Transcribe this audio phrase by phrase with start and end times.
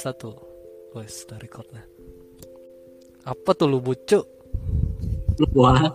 [0.00, 0.32] satu
[0.96, 1.84] wes dari rekodnya
[3.22, 4.20] apa tuh lu bucu
[5.36, 5.88] Tulu buah.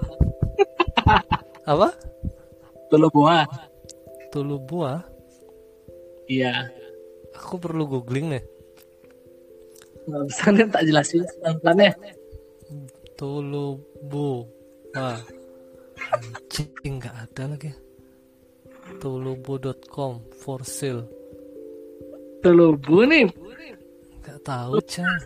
[1.65, 1.89] apa
[2.87, 3.45] Tulu buah.
[4.29, 5.01] tulu buah
[6.25, 6.69] Iya.
[7.33, 8.43] aku perlu googling nih
[10.05, 11.93] Nggak bisa nih tak jelasin pelan-pelan ya.
[13.15, 15.17] tulu buah
[16.13, 17.71] anjing nggak ada lagi
[19.01, 21.05] tulubu.com for sale
[22.41, 23.25] Tulu bu nih.
[24.45, 25.17] Tahu cah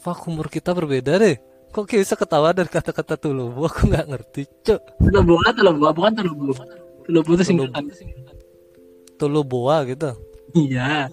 [0.00, 1.36] Fuck umur kita berbeda deh.
[1.76, 4.96] Kok kayak bisa ketawa dari kata-kata tulubu Aku nggak ngerti cok.
[4.96, 6.56] Tulu buah, tulu buah, bukan tulu bu.
[7.04, 7.84] Tulu bu itu singkatan.
[9.20, 10.16] Tuluboa gitu.
[10.56, 11.12] Iya.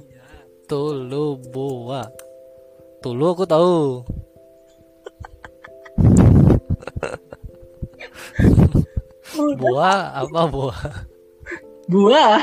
[0.71, 2.07] Tuluboa
[3.03, 4.07] Tulu aku tahu.
[9.61, 10.73] Boa apa boa?
[11.85, 12.41] Buah.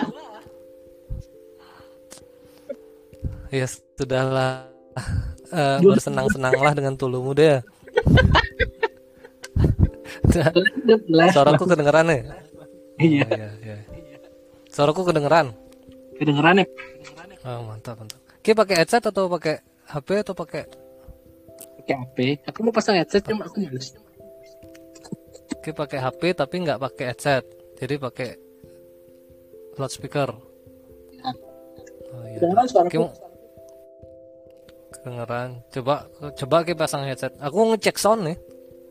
[3.55, 4.67] Ya sudahlah
[5.55, 7.63] Eh, Bersenang-senanglah dengan tulumu deh.
[11.31, 12.21] Suaraku kedengeran nih
[12.95, 13.27] Iya.
[13.27, 13.77] Iya, iya.
[14.67, 15.51] Suaraku kedengeran.
[16.15, 16.67] Kedengeran ya?
[17.43, 18.19] Oh, mantap, mantap.
[18.39, 20.63] Ki pakai headset atau pakai HP atau pakai
[21.83, 22.17] Pakai HP.
[22.51, 23.95] Aku mau pasang headset cuma aku males.
[25.59, 27.43] Ki pakai HP tapi nggak pakai headset.
[27.79, 28.31] Jadi pakai
[29.75, 30.31] loudspeaker.
[30.35, 30.43] Oh
[32.25, 32.39] iya.
[32.39, 33.15] Kedengeran suara Ki mau-
[35.05, 35.61] kedengeran.
[35.69, 37.37] Coba coba Ki pasang headset.
[37.45, 38.41] Aku ngecek sound nih.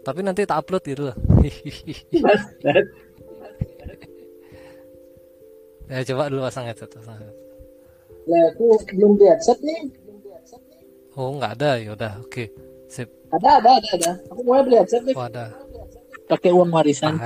[0.05, 1.17] Tapi nanti tak upload gitu lah.
[5.89, 6.93] ya coba dulu pasang headset.
[6.93, 7.33] Pasang headset.
[8.29, 9.89] Lah aku belum di headset nih.
[11.17, 12.45] Oh nggak ada ya udah oke
[12.85, 13.09] sip.
[13.33, 14.13] Ada, ada, ada, ada.
[14.29, 15.17] Aku mau beli headset nih.
[15.17, 15.49] Oh ada.
[16.29, 17.17] Pakai uang warisan.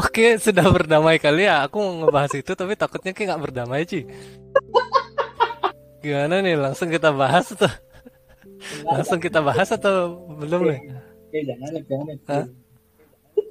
[0.00, 1.68] Oke, sudah berdamai kali ya.
[1.68, 4.06] Aku mau ngebahas itu, tapi takutnya kayak nggak berdamai, Ci.
[6.04, 6.60] Gimana nih?
[6.60, 7.72] Langsung kita bahas tuh.
[8.84, 10.80] Langsung kita bahas atau belum nih?
[11.32, 12.16] Eh, jangan, jangan.
[12.28, 12.46] Hah?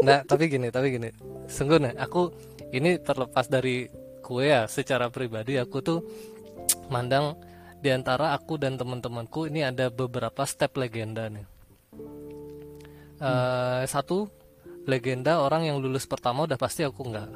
[0.06, 1.10] Nah, tapi gini, tapi gini.
[1.50, 2.30] Sungguh nih, aku
[2.70, 3.90] ini terlepas dari
[4.22, 6.00] kue ya, secara pribadi aku tuh
[6.88, 7.36] mandang
[7.84, 11.46] di antara aku dan teman-temanku ini ada beberapa step legenda nih.
[13.20, 14.30] Eh, satu
[14.86, 17.32] legenda orang yang lulus pertama udah pasti aku enggak.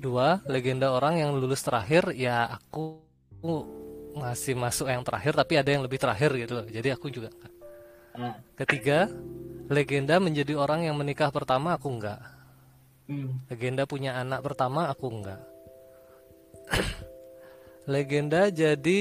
[0.00, 3.09] Dua legenda orang yang lulus terakhir ya aku
[4.14, 6.66] masih masuk yang terakhir tapi ada yang lebih terakhir gitu loh.
[6.66, 7.52] Jadi aku juga enggak.
[8.10, 9.06] Nah, Ketiga,
[9.70, 12.20] legenda menjadi orang yang menikah pertama aku enggak.
[13.06, 13.46] hmm.
[13.48, 15.40] Legenda punya anak pertama aku enggak.
[17.92, 19.00] legenda jadi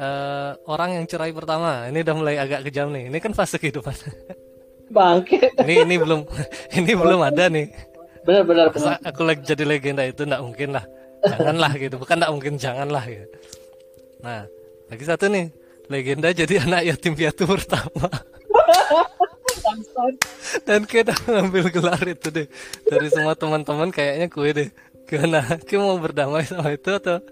[0.00, 1.86] eh, orang yang cerai pertama.
[1.88, 3.08] Ini udah mulai agak kejam nih.
[3.08, 3.94] Ini kan fase kehidupan.
[4.90, 5.54] Bangke.
[5.62, 6.26] ini ini belum
[6.78, 7.70] ini belum ada nih.
[8.26, 8.98] Benar, benar, benar.
[8.98, 10.84] Masa aku lagi jadi legenda itu enggak mungkin lah.
[11.22, 11.94] Janganlah gitu.
[12.02, 13.36] Bukan enggak mungkin janganlah gitu.
[14.20, 14.44] Nah,
[14.92, 15.52] lagi satu nih.
[15.90, 18.08] Legenda jadi anak yatim piatu pertama.
[20.66, 22.46] Dan kita ngambil gelar itu deh
[22.88, 24.68] dari semua teman-teman kayaknya kue deh.
[25.06, 25.42] Gimana?
[25.62, 27.18] Kue mau berdamai sama itu atau?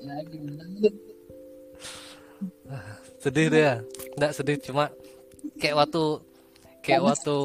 [0.00, 0.64] Ya, gimana?
[3.20, 3.74] Sedih deh ya?
[4.16, 4.88] Nggak sedih cuma
[5.60, 6.24] kayak waktu
[6.80, 7.36] kayak waktu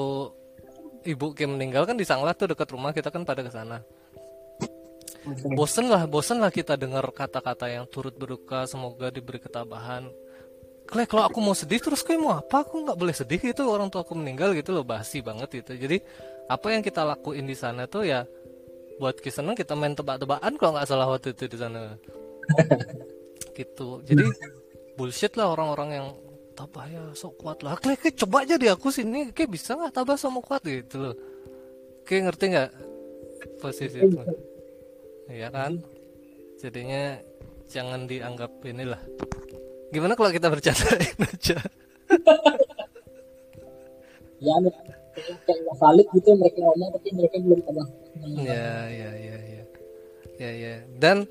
[1.03, 3.83] ibu Kim meninggal kan di Sanglah tuh dekat rumah kita kan pada ke sana.
[5.57, 10.05] Bosen lah, bosen lah kita dengar kata-kata yang turut berduka, semoga diberi ketabahan.
[10.85, 12.61] Kle, kalau aku mau sedih terus kayak mau apa?
[12.61, 15.73] Aku nggak boleh sedih gitu orang tua aku meninggal gitu loh, basi banget gitu.
[15.73, 15.97] Jadi
[16.45, 18.21] apa yang kita lakuin di sana tuh ya
[19.01, 21.97] buat kisanan kita main tebak-tebakan kalau nggak salah waktu itu di sana.
[23.57, 24.05] gitu.
[24.05, 24.29] Jadi
[24.93, 26.07] bullshit lah orang-orang yang
[26.53, 27.81] tabah ya sok kuat lah.
[27.81, 31.15] Kayak coba aja di aku sini, kayak bisa nggak tabah sama kuat gitu loh.
[32.05, 32.69] Kayak ngerti nggak
[33.57, 34.21] posisi itu?
[35.29, 35.81] Iya kan?
[36.61, 37.17] Jadinya
[37.69, 39.01] jangan dianggap inilah.
[39.89, 41.57] Gimana kalau kita bercandain aja?
[44.43, 44.53] Ya,
[45.15, 47.87] kayak kayak valid gitu mereka ngomong tapi mereka belum pernah.
[48.35, 49.63] Ya, ya, ya, ya,
[50.37, 50.73] ya, ya.
[50.99, 51.25] Dan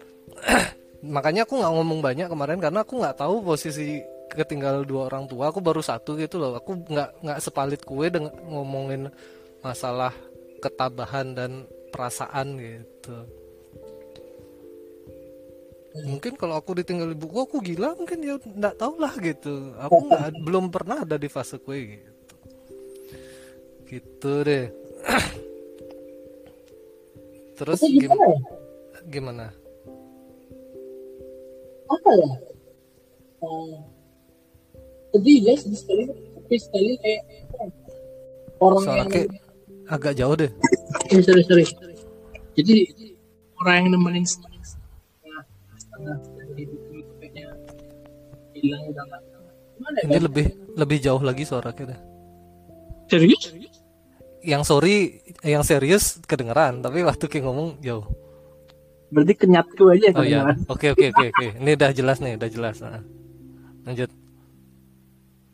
[1.14, 4.00] makanya aku nggak ngomong banyak kemarin karena aku nggak tahu posisi
[4.32, 5.52] ketinggal dua orang tua.
[5.52, 6.58] Aku baru satu gitu loh.
[6.58, 9.12] Aku nggak nggak sepalit kue dengan ngomongin
[9.60, 10.10] masalah
[10.64, 13.43] ketabahan dan perasaan gitu.
[15.94, 19.78] Mungkin kalau aku ditinggal ibuku aku gila mungkin ya nggak tahu lah gitu.
[19.78, 22.34] Aku nggak belum pernah ada di fase kue gitu.
[23.86, 24.66] Gitu deh.
[27.62, 28.38] Terus gim- gimana ya?
[29.06, 29.46] gimana?
[31.86, 32.30] Apa ya?
[33.44, 33.76] Eh,
[35.14, 37.66] sedih ya sedih sekali tapi sekali kayak ya?
[38.58, 39.28] orang Soalnya yang kayak
[39.86, 40.50] agak jauh deh.
[41.14, 41.64] Eh, sorry sorry
[42.54, 42.86] jadi
[43.62, 44.26] orang yang nemenin
[45.94, 46.18] setengah
[46.58, 47.46] hidup itu kayaknya
[48.54, 49.22] hilang udah nggak
[49.74, 51.94] gimana Ini ya lebih lebih jauh lagi suara kita.
[53.06, 53.54] serius
[54.44, 54.96] Yang sorry,
[55.40, 58.04] yang serius kedengeran, tapi waktu kayak ngomong jauh.
[59.08, 60.56] berarti kenyatku aja Oh iya, kedengaran.
[60.68, 61.46] oke oke oke oke.
[61.62, 62.76] Ini udah jelas nih, udah jelas.
[62.78, 63.00] Nah.
[63.84, 64.10] Lanjut.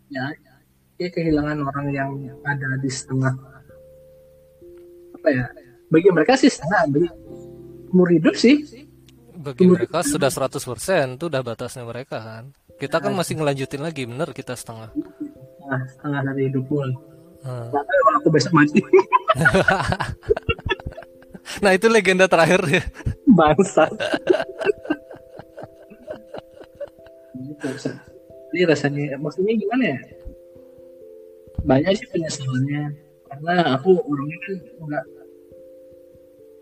[0.08, 0.26] ya
[0.96, 2.10] dia kehilangan orang yang
[2.42, 3.30] ada di setengah
[5.14, 5.46] apa ya
[5.86, 7.08] bagi mereka sih setengah bagi
[7.88, 8.79] umur hidup sih
[9.40, 12.44] Bagi mereka sudah 100% itu udah batasnya mereka kan.
[12.76, 14.92] Kita kan masih ngelanjutin lagi, bener kita setengah.
[14.92, 16.86] setengah setengah dari hidup gue
[17.40, 17.72] Hmm.
[18.20, 18.84] aku besok mati.
[21.64, 22.84] Nah itu legenda terakhir ya.
[23.40, 23.90] bangsa
[27.40, 27.68] gitu
[28.50, 29.98] ini rasanya maksudnya gimana ya?
[31.62, 32.82] Banyak sih penyesalannya.
[33.30, 35.04] Karena aku orangnya kan enggak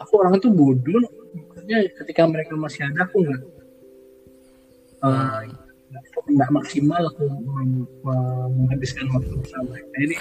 [0.04, 1.04] aku orangnya tuh bodoh
[1.68, 3.44] maksudnya ketika mereka masih ada aku enggak
[5.04, 5.52] eh,
[5.92, 7.28] nggak nggak maksimal aku
[8.56, 10.16] menghabiskan waktu bersama mereka jadi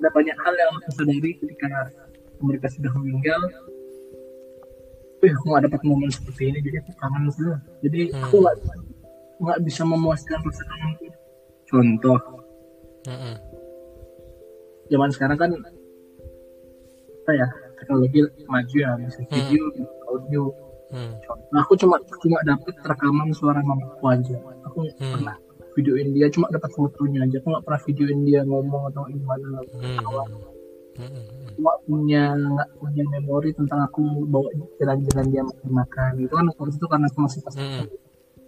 [0.00, 1.68] ada banyak hal yang aku sadari ketika
[2.40, 3.40] mereka sudah meninggal
[5.20, 7.60] Wih, aku gak dapat momen seperti ini, jadi aku kangen semua.
[7.84, 8.56] Jadi aku nggak
[9.36, 11.12] nggak bisa memuaskan rasa kangenku.
[11.68, 12.20] Contoh,
[13.04, 13.36] Mm-mm.
[14.88, 15.52] zaman sekarang kan
[17.20, 20.42] apa ya teknologi maju ya, bisa video, bisa audio.
[20.90, 21.12] Hmm.
[21.50, 24.36] Nah, aku cuma cuma dapat rekaman suara mamaku aja.
[24.66, 25.12] Aku nggak Hmm.
[25.14, 25.36] pernah
[25.72, 27.38] videoin dia, cuma dapat fotonya aja.
[27.38, 29.62] Aku nggak pernah videoin dia ngomong atau gimana.
[29.70, 29.98] Hmm.
[30.98, 31.24] Hmm.
[31.54, 36.72] Cuma punya nggak punya memori tentang aku bawa jalan-jalan dia makan makan itu kan waktu
[36.74, 37.86] itu karena aku masih pas Hmm.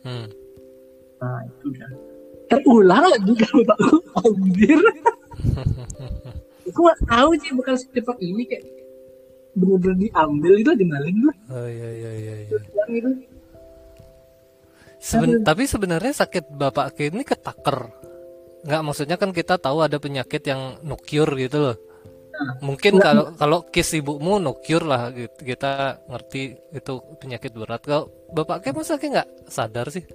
[0.02, 0.26] Hmm.
[1.22, 1.90] Nah itu udah
[2.50, 3.86] terulang lagi kalau aku
[4.18, 4.80] anjir.
[6.62, 8.64] aku gak tahu sih bukan secepat ini kayak
[9.52, 12.34] bener-bener diambil itu adrenalin lah Oh iya iya iya.
[12.48, 12.58] iya.
[12.88, 13.10] yang itu.
[15.02, 17.90] Seben- tapi sebenarnya sakit bapak Ki ini ketaker.
[18.62, 21.76] Nggak maksudnya kan kita tahu ada penyakit yang no cure gitu loh.
[22.62, 25.42] Mungkin kalau kalau kis ibumu no cure lah gitu.
[25.42, 26.40] Kita ngerti
[26.70, 27.82] itu penyakit berat.
[27.82, 30.06] Kalau bapak Ki masa Ki nggak sadar sih?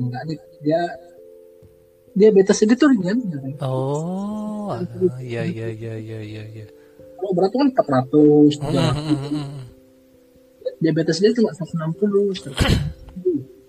[0.00, 0.80] Enggak dia dia
[2.16, 3.20] diabetes itu ringan.
[3.60, 6.66] Oh, alah, iya iya iya iya iya iya.
[7.24, 9.62] Kalau berat tuh kan 400, Hmm, hmm, hmm, hmm.
[10.76, 12.36] diabetes dia cuma 160.
[12.36, 12.52] 170.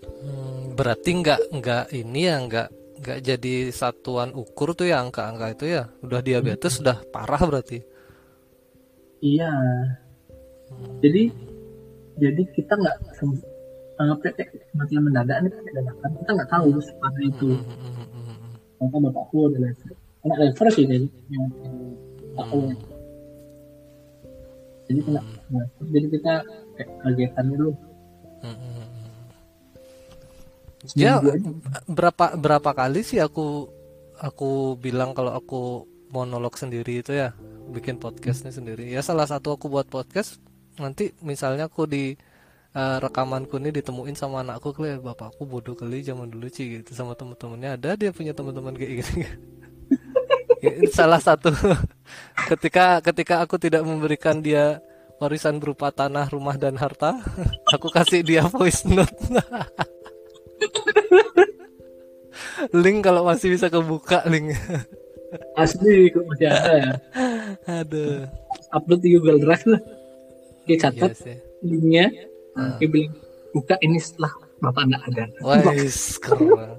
[0.04, 2.68] Hmm, berarti nggak nggak ini ya nggak
[3.00, 5.88] nggak jadi satuan ukur tuh ya angka-angka itu ya.
[6.04, 7.80] Udah diabetes sudah parah berarti.
[9.24, 9.56] Iya.
[11.00, 11.32] Jadi
[12.20, 12.98] jadi kita nggak
[13.96, 17.48] anggapnya kayak kematian mendadak ini dadakan kita nggak tahu itu.
[17.56, 18.54] Hmm, hmm, hmm, hmm, hmm.
[18.84, 19.96] Maka bapakku ada lever.
[20.28, 21.80] Anak lever sih jadi yang yang
[22.36, 22.76] aku.
[24.86, 25.66] Jadi kena lever.
[25.90, 26.34] Jadi kita
[26.78, 27.72] kayak kagetan dulu.
[28.46, 28.88] Hmm, hmm, hmm.
[30.94, 31.18] Ya
[31.90, 33.74] berapa berapa kali sih aku
[34.22, 37.34] aku bilang kalau aku monolog sendiri itu ya
[37.74, 40.38] bikin podcastnya sendiri ya salah satu aku buat podcast
[40.78, 42.14] nanti misalnya aku di
[42.76, 47.18] eh, rekamanku ini ditemuin sama anakku kali bapakku bodoh kali zaman dulu sih gitu sama
[47.18, 49.26] temen-temennya ada dia punya teman-teman kayak gini
[50.66, 51.54] Ya, salah satu
[52.50, 54.82] ketika ketika aku tidak memberikan dia
[55.22, 57.22] warisan berupa tanah rumah dan harta
[57.74, 59.14] aku kasih dia voice note
[62.74, 64.58] link kalau masih bisa kebuka link
[65.60, 66.94] Asli kok masih ada ya.
[67.68, 68.26] aduh
[68.72, 69.82] Upload di Google Drive lah.
[70.68, 72.12] Iya catat sih linknya.
[72.56, 73.16] Oke bilang
[73.52, 75.24] buka ini setelah bapak nggak ada.
[75.44, 76.76] Wais, keren.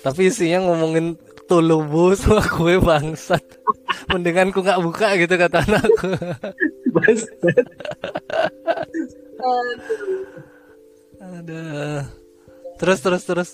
[0.00, 1.16] Tapi isinya ngomongin
[1.50, 3.42] tulubu sama kue bangsat.
[4.06, 6.14] Mendingan ku nggak buka gitu kata anakku.
[6.94, 7.20] Bas.
[11.20, 12.02] Aduh.
[12.78, 13.50] Terus terus terus.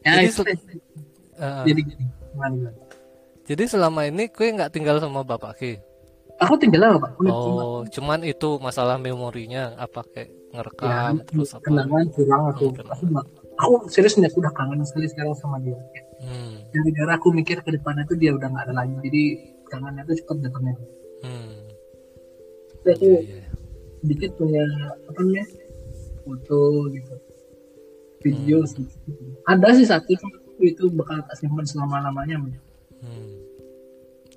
[0.00, 0.42] Ya Jadi itu.
[0.44, 0.88] se-
[1.40, 1.80] Uh, Jadi.
[2.30, 2.68] Gimana,
[3.42, 5.72] jadi selama ini kue nggak tinggal sama bapak Ki.
[6.36, 7.16] Aku tinggal lah pak.
[7.16, 11.64] Aku cuma Oh, cuman itu masalah memorinya apa kayak ya, ngerekam terus apa?
[11.64, 12.64] kenangan kurang aku.
[12.76, 13.26] Aku nggak.
[13.60, 15.76] Aku serius nih aku udah kangen sekali sekarang sama dia.
[16.24, 16.64] Hmm.
[16.72, 18.94] Gara-gara aku mikir ke depannya tuh dia udah nggak ada lagi.
[19.04, 19.22] Jadi
[19.68, 20.74] kangennya tuh cepet datangnya.
[21.20, 21.52] Hmm.
[22.80, 23.44] Tapi aku Iya, iya.
[24.00, 24.64] sedikit punya
[25.04, 25.44] apa namanya
[26.24, 27.14] foto gitu
[28.20, 28.68] video Hmm.
[28.68, 29.00] sedikit.
[29.44, 30.12] ada sih satu
[30.60, 32.36] itu bakal tak simpan selama lamanya
[33.00, 33.28] Hmm.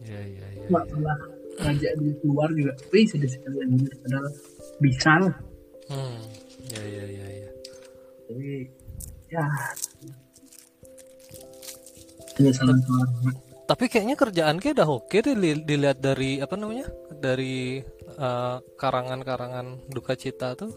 [0.04, 0.68] Iya iya iya.
[0.68, 1.18] nggak pernah
[1.64, 4.28] ngajak dia keluar juga wih sudah sekali anjir padahal
[4.80, 5.36] bisa lah.
[5.88, 6.20] Hmm.
[6.64, 7.50] Iya iya iya iya.
[8.28, 8.52] jadi
[9.34, 9.46] ya
[13.64, 16.86] tapi kayaknya kerjaan kayak udah oke deh li- dilihat dari apa namanya
[17.16, 17.80] dari
[18.14, 20.70] eh, karangan-karangan duka cita tuh.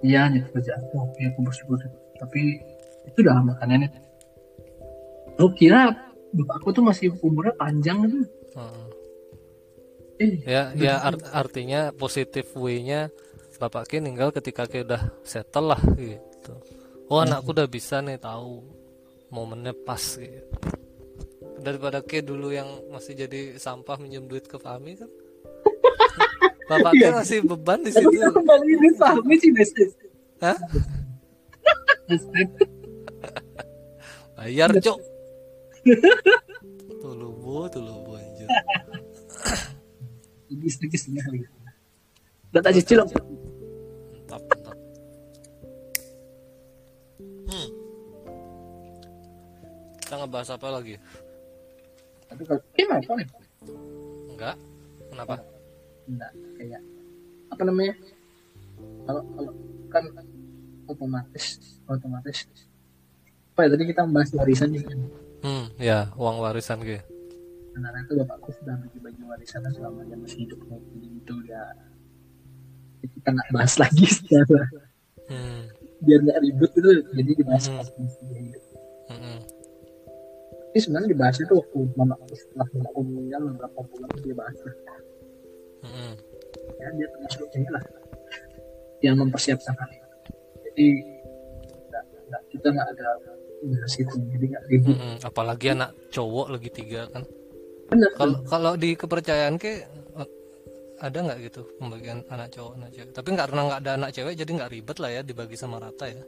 [0.00, 1.76] Iya nih kerjaan tuh oke aku bersyukur
[2.16, 2.56] tapi
[3.04, 3.90] itu udah makanya nih
[5.36, 5.92] lu kira
[6.32, 8.24] bapakku tuh masih umurnya panjang tuh
[8.56, 8.86] Heeh.
[10.20, 13.08] eh ya ya art- artinya positif way-nya
[13.56, 16.52] bapak Ki ninggal ketika Ki udah settle lah gitu
[17.10, 18.62] oh anakku udah bisa nih tahu
[19.34, 20.46] momennya pas gitu.
[21.60, 25.10] Daripada Ki dulu yang masih jadi sampah minjem duit ke Fahmi kan?
[26.70, 28.08] Bapak Ki masih beban di situ.
[28.08, 29.50] kembali ini pahami sih
[30.40, 30.56] Hah?
[34.40, 34.98] bayar cok
[37.04, 38.48] tulubu tulubu anjir.
[40.50, 41.22] Legis legis ya
[42.50, 43.06] udah tak cicil
[50.10, 50.98] kita ngebahas apa lagi?
[52.26, 53.28] Tapi kalau gimana kok nih?
[54.34, 54.56] Enggak.
[55.06, 55.34] Kenapa?
[56.10, 56.82] Enggak kayak
[57.54, 57.94] apa namanya?
[59.06, 59.52] Kalau kalau
[59.86, 60.04] kan
[60.90, 61.46] otomatis
[61.86, 62.42] otomatis.
[63.54, 64.98] Apa ya tadi kita membahas warisan juga
[65.40, 67.00] hmm ya uang warisan gitu
[67.70, 71.62] karena itu bapakku sudah bagi-bagi warisan selama dia masih hidup kayak gitu ya
[73.00, 74.64] kita nggak bahas lagi secara
[75.30, 75.62] hmm.
[76.04, 77.78] biar nggak ribet itu jadi dibahas Hmm.
[77.78, 78.62] pas masih hidup.
[79.08, 79.40] Hmm.
[80.70, 84.76] Tapi sebenarnya dibahas itu waktu mama setelah mama meninggal beberapa bulan dia bahas lah.
[85.82, 86.14] Hmm.
[86.78, 87.82] ya dia termasuk ini lah.
[89.02, 90.08] Yang mempersiapkan hal itu.
[90.62, 90.86] Jadi
[91.90, 93.06] nggak, nggak, kita nggak ada
[93.66, 94.14] bahas itu.
[94.30, 94.94] Jadi nggak ribut.
[94.94, 95.18] Hmm.
[95.26, 97.26] apalagi anak cowok lagi tiga kan?
[97.90, 99.82] Benar kalau kalau di kepercayaan ke
[101.02, 103.10] ada nggak gitu pembagian anak cowok anak cewek?
[103.10, 106.06] Tapi nggak karena nggak ada anak cewek jadi nggak ribet lah ya dibagi sama rata
[106.06, 106.22] ya.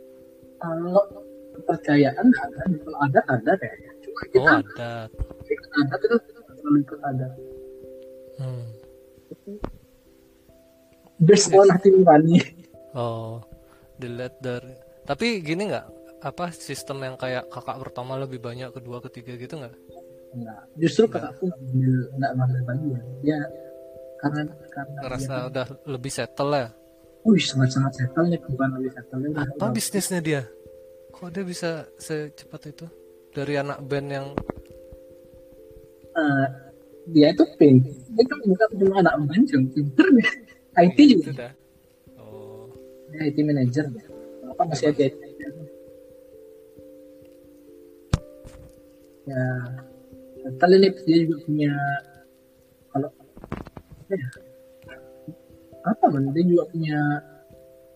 [0.58, 5.08] Kalau kepercayaan ada kalau ada ada kayaknya kita oh ada
[5.46, 6.00] ikut adat.
[6.02, 7.32] Itu kita nggak terlalu ikut adat
[8.40, 8.64] hmm.
[11.22, 12.36] based on hati nurani
[12.96, 13.40] oh
[13.98, 15.86] dilihat dari tapi gini nggak?
[16.22, 19.74] Apa sistem yang kayak kakak pertama lebih banyak kedua ketiga gitu nggak?
[20.32, 20.60] Enggak.
[20.80, 21.50] justru kakakku
[22.16, 23.36] nggak ngambil bagian dia
[24.16, 26.68] karena karena ngerasa dia, udah lebih settle ya?
[27.26, 30.42] Wih sangat sangat settle nih bukan lebih settle udah- apa bisnisnya dia?
[31.12, 32.86] Kok dia bisa secepat itu
[33.32, 34.28] dari anak band yang
[36.12, 36.46] Eh,
[37.08, 37.80] dia itu pin.
[38.12, 40.32] Dia kan bukan cuma anak band cuma pinter dia.
[40.72, 41.32] IT itu juga.
[41.48, 41.52] dah.
[42.20, 42.68] Oh.
[43.08, 43.88] Dia IT manager.
[43.88, 44.12] Dia
[44.52, 45.06] apa masih ada
[49.22, 49.44] ya
[50.76, 51.72] ini dia juga punya
[52.92, 54.28] kalau apa ya
[55.82, 56.98] apa man dia juga punya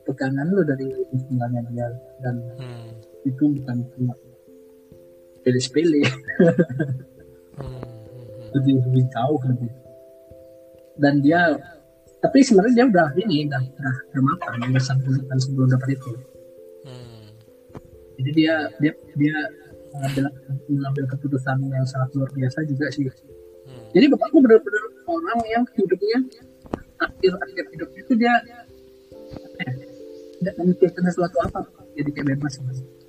[0.06, 1.86] pegangan lo dari istilahnya dia
[2.22, 2.88] dan hmm.
[3.26, 4.14] itu bukan cuma
[5.46, 6.02] sepele-sepele
[7.56, 7.62] Hmm.
[7.62, 8.52] hmm.
[8.58, 9.70] lebih lebih jauh lebih
[10.98, 11.54] dan dia
[12.18, 16.10] tapi sebenarnya dia udah ini udah udah, udah makan udah sampai sebelum dapat itu
[16.82, 17.30] Hmm.
[18.18, 19.36] jadi dia dia dia
[19.94, 20.24] mengambil
[20.66, 23.86] mengambil keputusan yang sangat luar biasa juga sih Hmm.
[23.94, 26.18] jadi bapakku benar-benar orang yang hidupnya
[26.98, 28.34] akhir akhir hidupnya itu dia
[30.36, 31.60] tidak memikirkan sesuatu apa
[31.94, 33.05] jadi kayak bebas mas Hmm.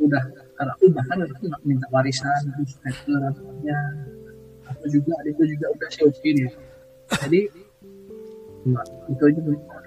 [0.00, 0.22] Udah
[0.56, 2.72] karena aku bahkan aku nggak minta warisan terus
[3.08, 3.78] namanya
[4.68, 6.50] aku juga adikku juga udah sih oke dia
[7.24, 7.40] jadi
[8.66, 9.40] cuma itu aja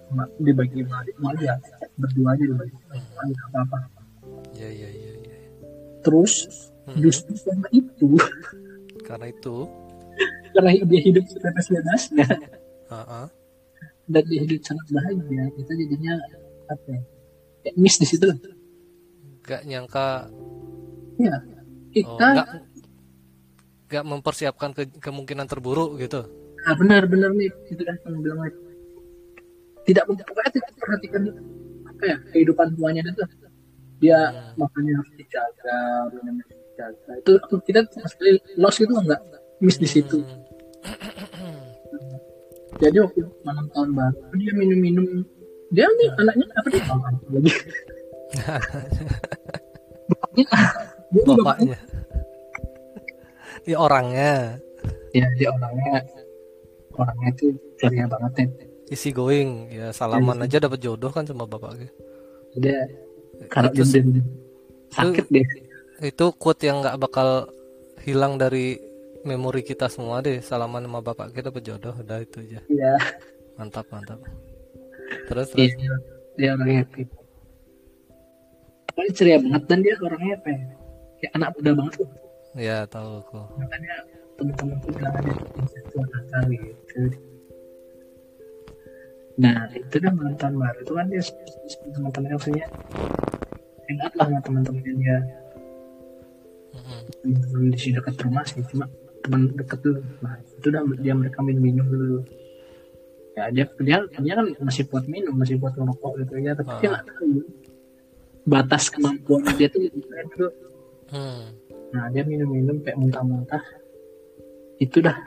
[0.09, 1.53] cuma dibagi sama adikku aja
[1.99, 3.77] berdua aja dibagi nggak apa apa
[4.57, 5.37] ya ya ya ya
[6.01, 6.47] terus
[6.89, 7.05] Hmm.
[7.05, 8.09] justru karena itu
[9.05, 9.55] karena itu?
[10.57, 12.27] karena dia hidup sebebas-bebasnya
[12.89, 13.29] uh
[14.09, 16.17] dan dia hidup sangat bahagia kita jadinya
[16.65, 16.97] apa
[17.61, 18.33] ya miss di situ lah
[19.49, 20.29] gak nyangka
[21.17, 21.41] ya oh,
[21.89, 22.47] kita nggak
[23.89, 26.21] nggak mempersiapkan ke- kemungkinan terburuk gitu.
[26.61, 28.57] Nah benar-benar nih itu kan yang bilang Mike.
[29.81, 31.21] tidak pokoknya tidak perhatikan
[31.83, 33.25] apa ya kehidupan tuanya itu.
[33.99, 34.53] Dia Hmm.
[34.55, 35.79] makannya harus dijaga
[36.13, 37.11] minumnya harus dijaga.
[37.17, 39.21] Itu kita sama sekali loss itu enggak
[39.57, 40.21] miss di situ.
[40.21, 41.65] Hmm.
[42.85, 45.25] jadi waktu malam tahun baru dia minum-minum.
[45.69, 46.83] Dia nih anaknya apa dia?
[47.33, 47.51] Lagi
[50.09, 50.45] bapaknya
[51.09, 51.77] dia bapaknya.
[53.65, 54.33] ya orangnya.
[55.13, 56.05] Ya dia orangnya.
[56.93, 57.45] Orangnya itu
[57.79, 58.47] ceria banget ya
[58.89, 59.69] isi going.
[59.69, 61.89] Ya salaman aja dapat jodoh kan sama bapaknya.
[62.57, 62.85] Dia
[63.49, 64.27] karena Itu- dia dia-
[64.89, 65.45] sakit deh
[65.99, 67.45] itu quote yang nggak bakal
[68.01, 68.79] hilang dari
[69.27, 70.41] memori kita semua deh.
[70.41, 71.93] Salaman sama bapak kita dapat jodoh.
[71.93, 72.59] Udah itu aja.
[72.65, 72.93] Iya,
[73.59, 74.17] mantap mantap.
[75.29, 76.01] Terus dia, terus?
[76.39, 77.03] dia orangnya happy.
[78.99, 80.59] Pokoknya ceria banget dan dia orangnya apa ya?
[81.23, 81.93] kayak anak muda banget.
[81.95, 82.07] Tuh
[82.59, 83.39] ya tahu aku.
[83.55, 83.93] Makanya
[84.35, 86.99] teman-teman tuh bilang ada intelektual nakal gitu.
[89.39, 90.79] Nah itu dah mantan baru.
[90.83, 91.23] Itu kan dia
[91.95, 92.67] teman-temannya maksudnya.
[93.87, 95.17] Hangout lah sama teman-temannya dia.
[97.23, 97.71] Mm-mm.
[97.71, 98.83] di sini dekat rumah sih cuma
[99.23, 102.19] teman dekat tuh nah itu dah dia mereka minum-minum dulu.
[103.39, 106.35] Ya dia dia dia kan masih buat minum masih buat merokok gitu.
[106.43, 106.99] Ya tapi dia Ah.
[106.99, 107.47] nggak tahu
[108.45, 110.47] batas kemampuan dia tuh gitu
[111.09, 111.41] Hmm.
[111.89, 113.65] nah dia minum-minum kayak muntah-muntah
[114.77, 115.17] itu dah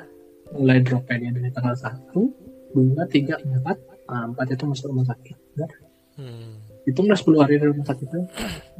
[0.54, 2.31] mulai dropnya dia dari tanggal satu
[2.71, 5.71] dua tiga empat nah, empat itu masuk rumah sakit Udah.
[6.14, 6.62] Hmm.
[6.87, 8.21] itu udah 10 hari di rumah sakit itu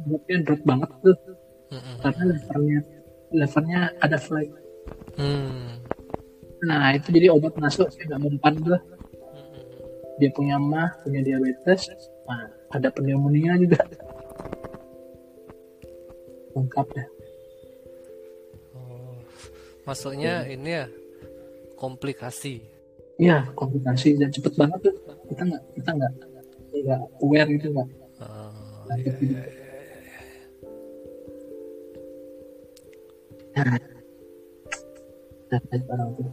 [0.07, 1.17] dropnya drop banget tuh
[1.73, 1.95] Mm-mm.
[1.99, 2.79] karena levelnya
[3.31, 4.47] levelnya ada flag
[5.19, 5.83] Hmm.
[6.63, 9.59] nah itu jadi obat masuk saya nggak mempan tuh Mm-mm.
[10.23, 11.91] dia punya mah punya diabetes
[12.23, 13.83] nah, ada pneumonia juga
[16.53, 17.05] lengkap ya.
[18.77, 19.17] Oh.
[19.85, 20.85] Masuknya ini ya
[21.77, 22.63] komplikasi.
[23.21, 24.95] iya komplikasi dan cepet banget tuh.
[25.29, 26.13] Kita nggak kita nggak
[26.73, 27.89] nggak aware gitu nggak.
[28.23, 29.35] Oh, iya, gitu.
[33.53, 33.77] Nah,
[35.53, 36.29] capek orang tuh.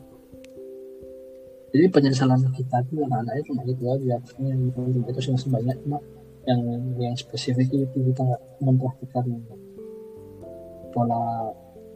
[1.71, 4.63] Jadi penyesalan kita tuh anak-anaknya cuma itu aja maksudnya yang
[5.07, 5.99] itu sih masih banyak cuma
[6.49, 6.61] yang
[6.99, 9.25] yang spesifik itu kita nggak mempraktikkan
[10.91, 11.51] pola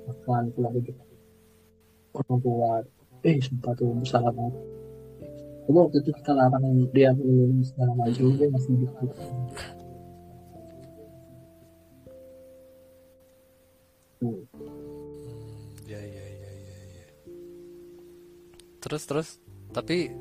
[0.09, 0.97] makan pola hidup
[2.15, 2.71] orang tua
[3.25, 4.75] eh sumpah tuh salah banget
[5.65, 9.05] Coba waktu itu kita larang dia minum segala macam dia masih gitu
[14.21, 14.41] Tuh.
[15.89, 17.07] ya ya ya ya ya.
[18.81, 19.29] Terus terus
[19.73, 20.13] tapi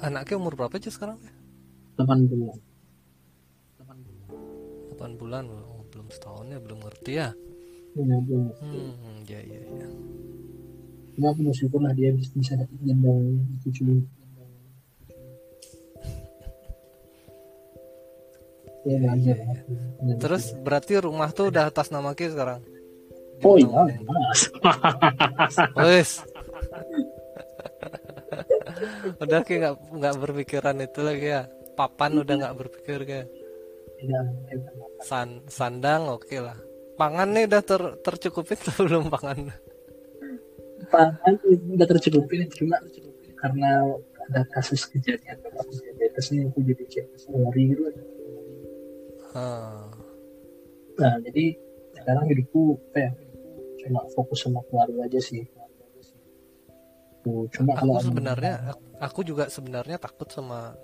[0.00, 1.20] anaknya umur berapa aja sekarang?
[2.00, 2.58] 8 bulan
[4.96, 7.36] 8 bulan oh, belum setahun ya belum ngerti ya.
[7.94, 8.50] Iya, belum.
[8.58, 9.88] Hmm, ya ya ya.
[11.14, 14.02] Cuma aku bersyukur lah dia bisa, bisa dapat gendong cucu.
[18.84, 19.36] Ya, belajar.
[20.04, 22.60] Ya, Terus berarti rumah tuh udah atas nama Ki sekarang.
[23.46, 23.70] Oh iya,
[24.04, 24.50] mas.
[25.78, 26.10] Wes.
[29.22, 31.42] udah kayak nggak nggak berpikiran itu lagi ya.
[31.78, 33.26] Papan udah nggak berpikir kayak
[35.00, 36.58] san sandang oke lah.
[36.94, 39.38] Pangan nih udah ter tercukupin atau belum pangan?
[40.84, 41.34] pangan
[41.74, 42.76] udah tercukupin cuma
[43.40, 43.82] karena
[44.30, 45.42] ada kasus kejadian
[46.14, 47.82] diabetesnya aku jadi kayak worry gitu.
[49.34, 49.90] Ah,
[50.94, 51.58] Nah, jadi
[51.98, 53.10] sekarang hidupku ya?
[53.82, 55.42] Cuma fokus sama keluarga aja sih.
[57.26, 60.78] Tuh, cuma aku sebenarnya aku juga sebenarnya takut sama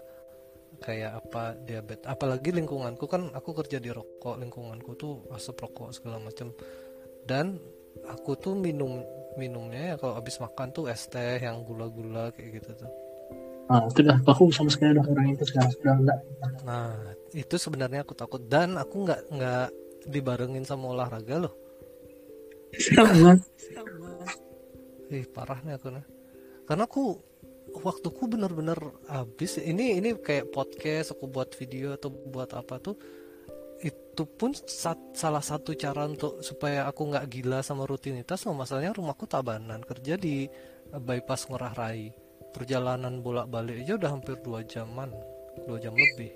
[0.80, 6.16] kayak apa diabetes apalagi lingkunganku kan aku kerja di rokok lingkunganku tuh asap rokok segala
[6.18, 6.50] macam
[7.28, 7.60] dan
[8.08, 9.04] aku tuh minum
[9.36, 12.92] minumnya ya kalau habis makan tuh es teh yang gula-gula kayak gitu tuh
[13.70, 16.18] Nah, itu dah aku sama sekali udah orang itu sekarang sudah enggak.
[16.66, 16.90] nah
[17.30, 19.68] itu sebenarnya aku takut dan aku nggak nggak
[20.10, 21.54] dibarengin sama olahraga loh
[22.78, 23.34] Sama.
[25.10, 26.06] Ih parah nih aku nih.
[26.66, 27.18] Karena aku
[27.78, 29.58] waktuku bener-bener habis.
[29.60, 32.98] Ini ini kayak podcast aku buat video atau buat apa tuh.
[33.80, 38.92] Itu pun sat- salah satu cara untuk supaya aku nggak gila sama rutinitas loh masalahnya
[38.92, 39.80] rumahku tabanan.
[39.86, 42.10] Kerja di eh, bypass Ngurah Rai.
[42.50, 45.14] Perjalanan bolak-balik aja udah hampir dua jaman
[45.70, 46.34] dua jam lebih.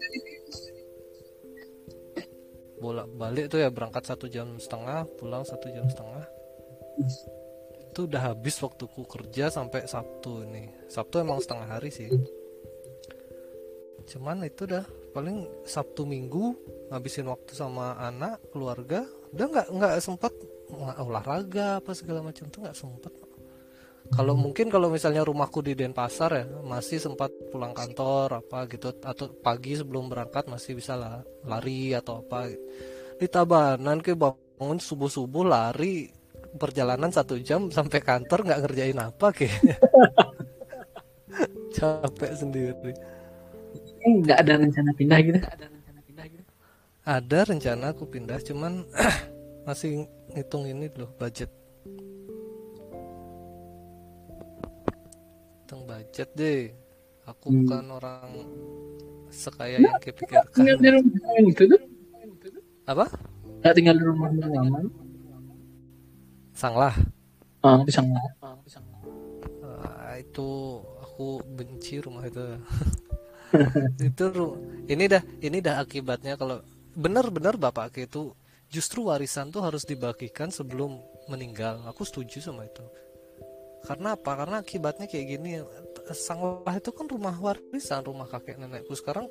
[2.79, 6.23] Bolak-balik tuh ya berangkat satu jam setengah pulang satu jam setengah
[7.95, 10.67] itu udah habis waktuku kerja sampai Sabtu ini.
[10.91, 12.11] Sabtu emang setengah hari sih.
[14.11, 14.83] Cuman itu dah
[15.15, 16.59] paling Sabtu Minggu
[16.91, 20.35] ngabisin waktu sama anak keluarga udah nggak nggak sempat
[20.99, 23.15] olahraga apa segala macam tuh nggak sempat
[24.13, 29.33] kalau mungkin kalau misalnya rumahku di Denpasar ya masih sempat pulang kantor apa gitu atau
[29.41, 32.53] pagi sebelum berangkat masih bisa lah lari atau apa.
[33.17, 36.24] Di Tabanan ke bangun subuh subuh lari
[36.55, 39.77] perjalanan satu jam sampai kantor nggak ngerjain apa kayaknya
[41.77, 42.93] capek sendiri
[44.05, 45.41] Eh, nggak ada rencana pindah gitu.
[47.05, 48.85] ada rencana aku pindah cuman
[49.69, 51.51] masih ngitung ini loh budget
[55.59, 56.73] hitung budget deh
[57.25, 57.57] aku Hmm.
[57.65, 58.31] bukan orang
[59.29, 61.81] sekaya yang kepikirkan Tinggal di rumah itu tuh.
[62.87, 63.05] apa
[63.61, 64.85] Nggak tinggal di rumah yang nyaman.
[66.65, 66.97] Sanglah
[67.65, 68.21] Ah, di sana.
[69.65, 70.49] Ah, itu
[71.01, 72.45] aku benci rumah itu.
[74.13, 76.61] Itu ru- ini dah ini dah akibatnya kalau
[76.93, 78.23] benar-benar bapak aku itu
[78.69, 81.01] justru warisan tuh harus dibagikan sebelum
[81.33, 81.81] meninggal.
[81.89, 82.85] Aku setuju sama itu.
[83.89, 84.45] Karena apa?
[84.45, 85.65] Karena akibatnya kayak gini.
[86.13, 88.93] Sanglah itu kan rumah warisan rumah kakek nenekku.
[88.93, 89.25] Sekarang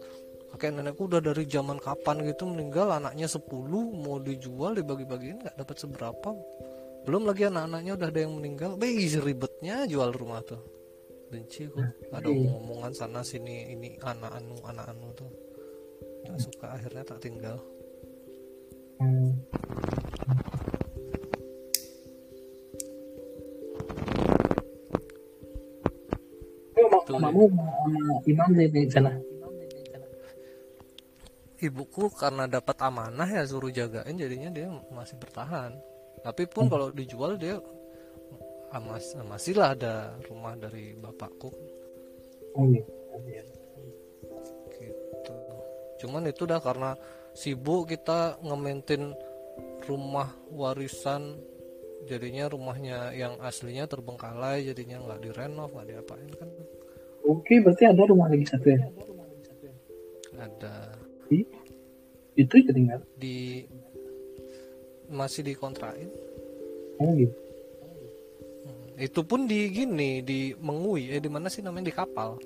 [0.58, 3.46] kakek nenekku udah dari zaman kapan gitu meninggal anaknya 10
[3.94, 6.34] mau dijual dibagi-bagiin nggak dapat seberapa
[7.04, 8.72] belum lagi anak-anaknya udah ada yang meninggal.
[8.80, 10.64] Bih, ribetnya jual rumah tuh.
[11.28, 11.82] Benci kok
[12.14, 15.32] ada omongan sana sini ini anak anu anak anu tuh.
[16.24, 17.58] Nggak suka akhirnya tak tinggal.
[27.10, 27.70] Mamamu sama
[28.26, 29.12] imam di di sana.
[31.64, 35.72] ibuku karena dapat amanah ya suruh jagain jadinya dia masih bertahan
[36.22, 37.58] tapi pun kalau dijual dia
[38.74, 39.94] mas, masih lah ada
[40.30, 41.50] rumah dari bapakku
[42.54, 42.86] Oh, iya.
[44.78, 45.34] gitu
[46.04, 46.94] cuman itu dah karena
[47.34, 49.16] sibuk kita nge-maintain
[49.90, 51.40] rumah warisan
[52.04, 56.50] jadinya rumahnya yang aslinya terbengkalai jadinya nggak direnov nggak diapain kan
[57.24, 58.84] Oke, berarti ada rumah lagi satu ya?
[60.36, 60.92] ada
[61.32, 61.48] Ih,
[62.36, 63.00] Itu ya tinggal.
[63.16, 63.64] di
[65.14, 66.10] masih dikontrain
[67.02, 67.34] Oh gitu.
[68.98, 71.90] itu pun di gini di Mengui eh di mana sih namanya?
[71.90, 72.38] Di kapal.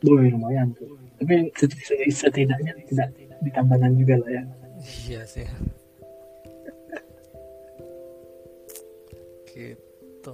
[0.00, 0.72] Boleh lumayan.
[0.72, 0.96] Tuh.
[1.20, 1.76] Tapi set-
[2.08, 3.12] setidaknya tidak
[3.44, 4.42] di tambahan juga lah ya.
[5.04, 5.44] iya sih.
[9.52, 10.32] Gitu.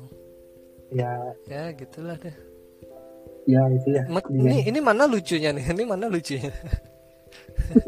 [0.94, 1.10] Ya,
[1.50, 2.36] ya gitulah deh.
[3.50, 4.06] Ya itu ya.
[4.30, 5.64] Ini ini mana lucunya nih?
[5.74, 6.54] Ini mana lucunya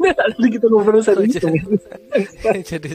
[0.01, 1.37] Tadi kita ngobrol serius.
[2.69, 2.91] jadi,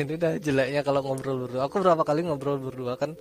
[0.00, 1.66] ini udah jeleknya kalau ngobrol berdua.
[1.66, 3.16] Aku berapa kali ngobrol berdua kan.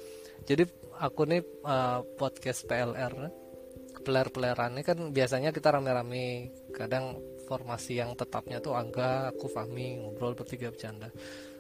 [0.47, 0.65] Jadi
[0.99, 3.31] aku nih uh, podcast PLR
[3.99, 6.51] peler-pelerannya kan biasanya kita rame-rame.
[6.71, 11.09] Kadang formasi yang tetapnya tuh Angga aku Fahmi ngobrol bertiga bercanda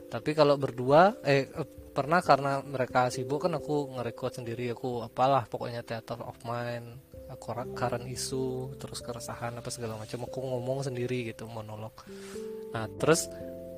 [0.09, 1.47] tapi kalau berdua eh
[1.93, 7.53] pernah karena mereka sibuk kan aku nge-record sendiri aku apalah pokoknya theater of mind aku
[7.77, 11.93] current isu terus keresahan apa segala macam aku ngomong sendiri gitu monolog
[12.73, 13.29] nah terus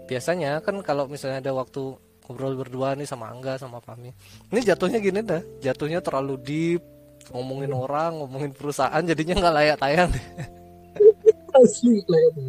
[0.08, 1.96] biasanya kan kalau misalnya ada waktu
[2.28, 4.12] ngobrol berdua nih sama Angga sama Fahmi
[4.52, 6.84] ini jatuhnya gini dah jatuhnya terlalu deep
[7.30, 10.12] ngomongin orang ngomongin perusahaan jadinya nggak layak tayang.
[11.52, 12.42] Asli lah itu.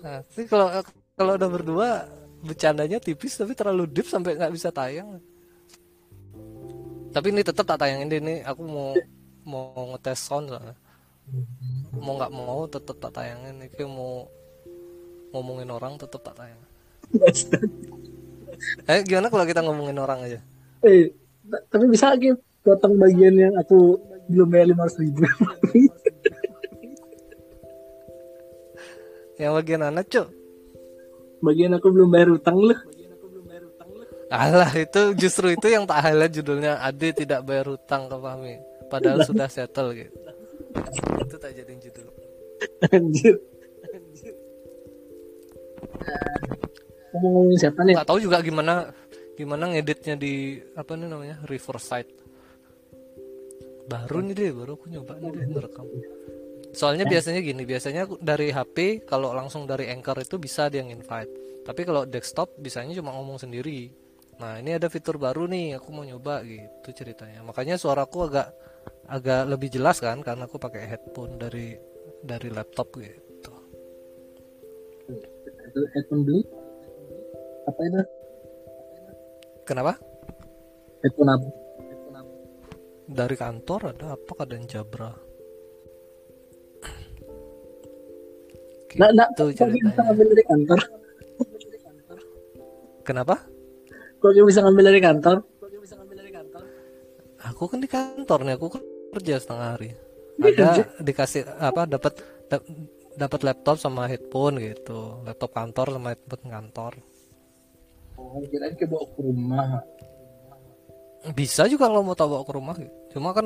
[0.00, 0.68] nah kalau
[1.20, 2.08] kalau udah berdua
[2.40, 5.20] bercandanya tipis tapi terlalu deep sampai nggak bisa tayang.
[7.12, 8.96] Tapi ini tetap tak tayangin deh ini aku mau
[9.44, 10.72] mau ngetes sound soalnya
[11.92, 13.60] mau nggak mau tetap tak tayangin.
[13.60, 14.32] Ini mau
[15.36, 16.60] ngomongin orang tetap tak tayang.
[18.88, 20.40] Eh gimana kalau kita ngomongin orang aja?
[20.80, 21.12] Eh,
[21.44, 22.32] ta- tapi bisa lagi
[22.64, 24.00] potong bagian yang aku
[24.32, 25.20] belum bayar lima ratus ribu.
[29.40, 30.39] yang bagian anak cuk
[31.40, 32.80] bagian aku belum bayar utang loh.
[34.30, 36.78] Alah itu justru itu yang tak highlight judulnya.
[36.78, 38.54] Ade tidak bayar hutang ke Fahmi.
[38.86, 40.14] Padahal sudah settle gitu.
[41.18, 42.06] Itu tak jadiin judul.
[42.94, 43.34] Anjir.
[47.58, 47.98] Siapa nih?
[47.98, 48.94] nggak tahu juga gimana
[49.34, 52.10] gimana ngeditnya di apa nih namanya Riverside.
[53.90, 55.86] Baru nih deh baru aku nyoba nih deh ngerekam
[56.70, 61.62] soalnya biasanya gini biasanya dari HP kalau langsung dari Anchor itu bisa dia invite.
[61.66, 63.90] Tapi kalau desktop bisanya cuma ngomong sendiri.
[64.40, 67.44] Nah ini ada fitur baru nih aku mau nyoba gitu ceritanya.
[67.44, 68.48] Makanya suaraku agak
[69.10, 71.76] agak lebih jelas kan karena aku pakai headphone dari
[72.24, 73.52] dari laptop gitu.
[75.70, 76.42] Itu headphone beli?
[77.68, 78.00] Apa itu?
[79.68, 79.94] kenapa?
[81.04, 81.48] Headphone apa?
[83.10, 85.10] dari kantor ada apa kadang Jabra
[88.98, 90.80] Nah, nah, dia bisa ngambil dari kantor?
[93.06, 93.34] Kenapa?
[94.18, 95.36] Kok dia bisa ngambil dari kantor?
[97.40, 98.66] Aku kan di kantor nih, aku
[99.14, 99.90] kerja setengah hari.
[100.40, 102.12] Ada dikasih apa dapat
[102.48, 102.64] dap-
[103.16, 105.20] dapat laptop sama headphone gitu.
[105.24, 106.92] Laptop kantor sama headphone kantor.
[108.20, 109.66] Oh, kirain kayak bawa ke rumah.
[111.36, 112.74] Bisa juga kalau mau bawa ke rumah.
[113.12, 113.44] Cuma kan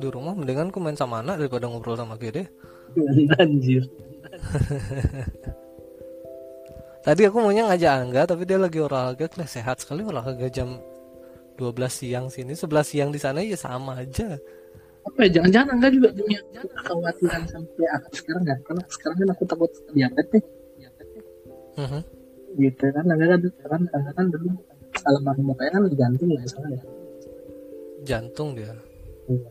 [0.00, 2.48] di, rumah mendingan aku main sama anak daripada ngobrol sama Gede.
[3.42, 3.84] Anjir.
[7.02, 10.78] Tadi aku maunya ngajak Angga tapi dia lagi olahraga Kles, sehat sekali olahraga jam
[11.58, 14.38] 12 siang sini 11 siang di sana ya sama aja
[15.02, 15.42] Apa ya?
[15.42, 18.54] Jangan-jangan enggak juga punya kekhawatiran sampai aku sekarang ya?
[18.62, 20.86] Karena sekarang kan aku takut diabetes nih.
[21.74, 22.00] Mhm.
[22.54, 24.54] Gitu kan, enggak kan, kan, kan, kan dulu
[25.06, 26.82] almarhum bapaknya kan jantung ya salah ya.
[28.02, 28.74] jantung dia
[29.30, 29.50] Iya.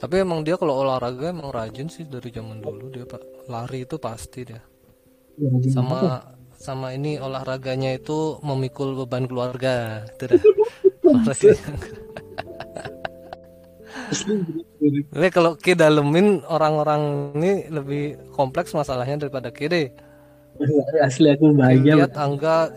[0.00, 3.96] tapi emang dia kalau olahraga emang rajin sih dari zaman dulu dia pak lari itu
[3.98, 4.60] pasti dia.
[5.40, 5.68] Ya, apa?
[5.72, 6.00] sama
[6.54, 10.42] sama ini olahraganya itu memikul beban keluarga itu dah.
[15.12, 19.88] Tapi kalau ke dalemin orang-orang ini lebih kompleks masalahnya daripada deh
[21.00, 22.70] asli aku bahagia lihat Angga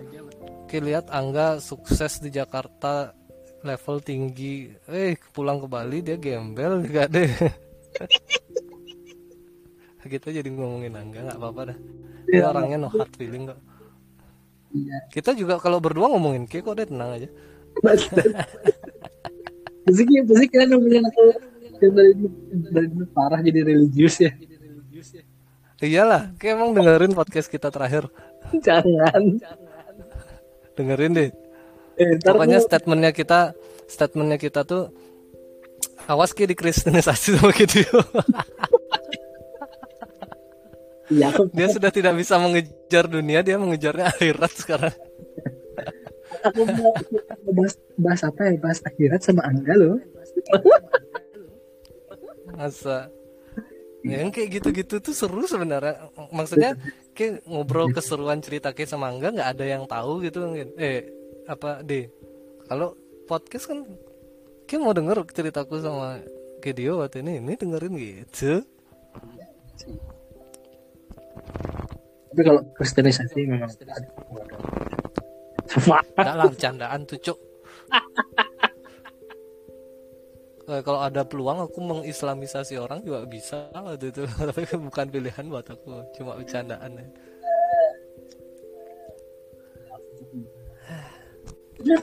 [0.66, 3.14] Ki lihat Angga sukses di Jakarta
[3.62, 4.70] level tinggi.
[4.90, 7.30] Eh pulang ke Bali dia gembel gak deh
[10.08, 11.78] kita jadi ngomongin Angga nggak apa-apa dah.
[12.30, 13.60] Dia orangnya no hard feeling kok.
[14.76, 14.98] Iya.
[15.08, 17.30] kita juga kalau berdua ngomongin Ki kok deh tenang aja.
[17.80, 18.12] Pasti
[20.28, 21.08] pasti kalian ngomongin
[21.80, 22.12] dari
[22.76, 24.32] dari parah jadi religius ya.
[25.80, 28.12] iyalah Ki emang dengerin podcast kita terakhir.
[28.52, 29.40] Jangan.
[30.76, 31.30] dengerin deh.
[31.96, 33.56] Eh, pokoknya statementnya kita
[33.88, 34.92] statementnya kita tuh
[36.12, 37.88] awas Ki dikristenisasi sama gitu
[41.10, 41.30] Iya.
[41.34, 44.96] Aku dia sudah tidak bisa mengejar dunia dia mengejarnya akhirat sekarang.
[46.46, 46.94] Aku mau
[47.54, 48.54] bahas, bahas apa ya?
[48.58, 49.98] Bahas akhirat sama Angga loh.
[52.56, 53.12] masa?
[54.06, 56.10] Ya, yang kayak gitu-gitu tuh seru sebenarnya.
[56.30, 56.78] Maksudnya
[57.18, 60.46] kayak ngobrol keseruan cerita kayak sama Angga nggak ada yang tahu gitu.
[60.46, 61.10] Mungkin eh
[61.46, 62.10] apa deh
[62.66, 62.98] kalau
[63.30, 63.86] podcast kan
[64.70, 66.22] kayak mau denger ceritaku sama
[66.66, 67.42] dia waktu ini.
[67.42, 68.66] Ini dengerin gitu
[72.32, 73.72] Tapi kalau kristenisasi memang.
[76.16, 77.40] Enggak lah bercandaan tuh cuk
[80.66, 85.70] Eh, kalau ada peluang aku mengislamisasi orang juga bisa waktu itu tapi bukan pilihan buat
[85.70, 87.06] aku cuma bercandaan ya.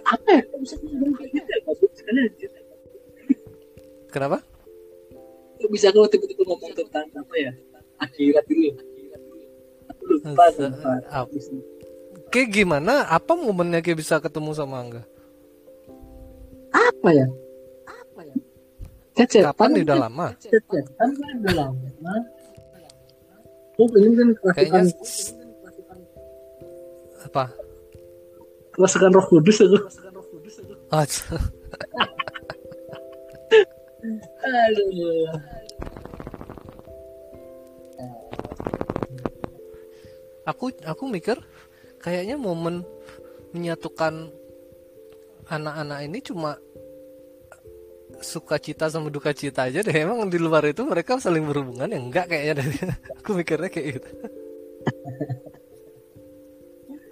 [0.07, 0.43] Apa ya?
[0.47, 1.59] Gitu ya?
[1.91, 2.49] Bisa aja?
[4.15, 4.39] kenapa
[5.59, 7.51] Kok bisa kalau tiba-tiba ngomong tentang apa ya?
[7.99, 8.79] Akhirat dulu.
[10.03, 11.37] Aku lupa Masa- tentang apa?
[12.35, 15.03] kayak gimana apa momennya kayak bisa ketemu sama Angga
[16.73, 17.27] apa ya?
[17.85, 18.37] Apa ya?
[19.13, 21.09] Cecetan kapan udah lama Cecetan kan
[21.45, 22.15] udah lama.
[23.77, 24.85] Oh ini kan kerasukan
[27.23, 27.45] apa
[28.73, 29.79] kerasukan roh kudus aku.
[30.91, 31.05] Ah,
[34.43, 35.29] Aduh.
[40.47, 41.39] Aku aku mikir
[42.03, 42.83] kayaknya momen
[43.55, 44.33] menyatukan
[45.47, 46.59] anak-anak ini cuma
[48.23, 49.93] sukacita sama duka cita aja deh.
[49.93, 51.91] Emang di luar itu mereka saling berhubungan?
[51.91, 52.67] Ya enggak kayaknya deh.
[53.23, 54.11] Aku mikirnya kayak gitu.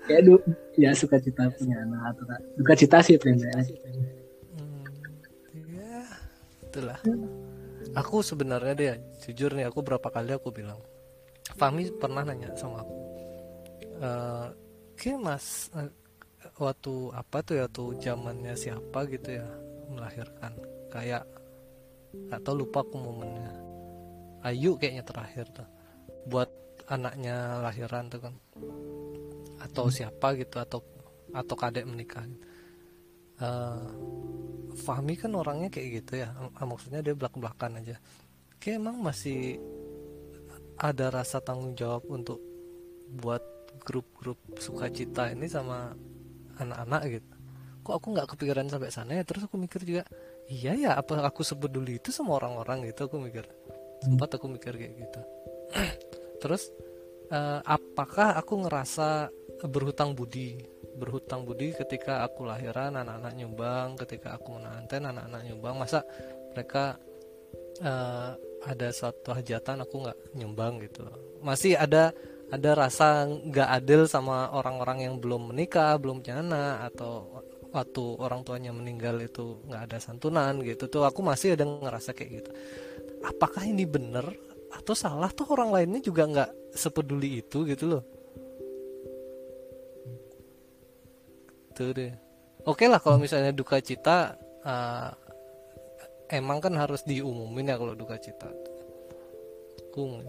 [0.01, 0.35] Kayak du
[0.75, 2.27] ya suka cita punya anak atau.
[2.59, 3.71] Duka cita sih prinsipnya.
[4.59, 4.83] Hmm,
[5.71, 6.03] ya
[6.67, 6.99] itulah.
[7.95, 10.83] Aku sebenarnya deh jujur nih aku berapa kali aku bilang
[11.55, 13.10] Fahmi pernah nanya sama aku
[14.01, 14.47] eh
[14.97, 15.93] kayak mas eh,
[16.57, 19.47] waktu apa tuh ya tuh zamannya siapa gitu ya
[19.93, 20.53] melahirkan.
[20.91, 21.25] Kayak
[22.33, 23.53] atau lupa aku momennya.
[24.41, 25.69] Ayu kayaknya terakhir tuh
[26.27, 26.49] buat
[26.89, 28.35] anaknya lahiran tuh kan.
[29.61, 30.81] Atau siapa gitu atau
[31.31, 32.25] atau kadek menikah
[33.41, 33.89] Eh,
[34.71, 37.97] Fahmi kan orangnya kayak gitu ya maksudnya dia belak belakan aja.
[38.61, 39.57] Kayak emang masih
[40.77, 42.41] ada rasa tanggung jawab untuk
[43.21, 43.41] buat
[43.83, 45.93] grup-grup sukacita ini sama
[46.61, 47.33] anak-anak gitu.
[47.81, 49.25] Kok aku nggak kepikiran sampai sana ya?
[49.25, 50.05] Terus aku mikir juga
[50.47, 53.09] iya ya apa aku sepeduli itu sama orang-orang gitu?
[53.09, 53.49] Aku mikir.
[54.05, 55.21] Sempat aku mikir kayak gitu.
[56.45, 56.69] Terus
[57.33, 59.33] eh, apakah aku ngerasa
[59.65, 60.61] berhutang budi?
[61.01, 65.75] Berhutang budi ketika aku lahiran anak-anak nyumbang ketika aku menanten anak-anak nyumbang.
[65.81, 66.05] Masa
[66.53, 67.01] mereka
[67.81, 71.09] eh, ada suatu hajatan aku nggak nyumbang gitu?
[71.41, 72.13] Masih ada
[72.51, 78.43] ada rasa nggak adil sama orang-orang yang belum menikah belum punya anak atau waktu orang
[78.43, 82.51] tuanya meninggal itu nggak ada santunan gitu tuh aku masih ada ngerasa kayak gitu.
[83.23, 84.27] Apakah ini bener
[84.75, 85.31] atau salah?
[85.31, 88.03] Tuh orang lainnya juga nggak sepeduli itu gitu loh.
[91.79, 92.13] Tuh deh.
[92.67, 94.35] Oke lah kalau misalnya duka cita
[94.67, 95.11] eh,
[96.35, 98.51] emang kan harus diumumin ya kalau duka cita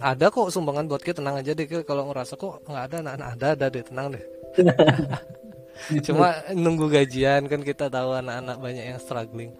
[0.01, 3.29] Ada kok sumbangan buat kita tenang aja deh kalau ngerasa kok nggak ada nah, nah,
[3.37, 4.25] ada ada deh tenang deh
[6.07, 9.53] cuma nunggu gajian kan kita tahu anak-anak banyak yang struggling